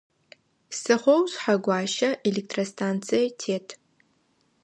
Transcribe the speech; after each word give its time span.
Псыхъоу 0.69 1.21
Шъхьэгуащэ 1.31 2.09
электростанцие 2.29 3.25
тет. 3.39 3.67